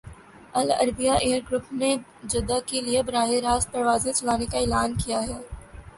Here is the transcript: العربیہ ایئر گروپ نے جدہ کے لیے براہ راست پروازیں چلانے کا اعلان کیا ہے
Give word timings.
العربیہ 0.53 1.11
ایئر 1.21 1.41
گروپ 1.49 1.71
نے 1.73 1.95
جدہ 2.25 2.57
کے 2.65 2.81
لیے 2.81 3.03
براہ 3.03 3.31
راست 3.43 3.71
پروازیں 3.71 4.11
چلانے 4.13 4.45
کا 4.45 4.57
اعلان 4.57 4.95
کیا 5.05 5.21
ہے 5.27 5.39